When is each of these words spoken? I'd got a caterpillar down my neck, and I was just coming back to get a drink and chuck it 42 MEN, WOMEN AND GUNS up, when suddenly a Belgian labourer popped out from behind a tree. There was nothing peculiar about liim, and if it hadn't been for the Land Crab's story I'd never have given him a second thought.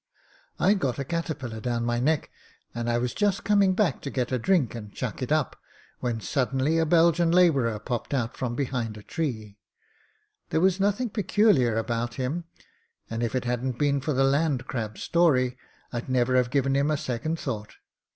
I'd 0.59 0.79
got 0.79 0.97
a 0.97 1.05
caterpillar 1.05 1.59
down 1.59 1.85
my 1.85 1.99
neck, 1.99 2.31
and 2.73 2.89
I 2.89 2.97
was 2.97 3.13
just 3.13 3.43
coming 3.43 3.75
back 3.75 4.01
to 4.01 4.09
get 4.09 4.31
a 4.31 4.39
drink 4.39 4.73
and 4.73 4.91
chuck 4.91 5.21
it 5.21 5.29
42 5.29 5.33
MEN, 5.33 5.39
WOMEN 5.39 5.45
AND 5.45 5.51
GUNS 5.51 5.91
up, 5.91 5.99
when 5.99 6.21
suddenly 6.49 6.77
a 6.79 6.85
Belgian 6.87 7.31
labourer 7.31 7.77
popped 7.77 8.11
out 8.11 8.35
from 8.35 8.55
behind 8.55 8.97
a 8.97 9.03
tree. 9.03 9.59
There 10.49 10.59
was 10.59 10.79
nothing 10.79 11.11
peculiar 11.11 11.77
about 11.77 12.13
liim, 12.13 12.45
and 13.11 13.21
if 13.21 13.35
it 13.35 13.45
hadn't 13.45 13.77
been 13.77 14.01
for 14.01 14.13
the 14.13 14.23
Land 14.23 14.65
Crab's 14.65 15.03
story 15.03 15.55
I'd 15.93 16.09
never 16.09 16.35
have 16.35 16.49
given 16.49 16.73
him 16.75 16.89
a 16.89 16.97
second 16.97 17.37
thought. 17.39 17.75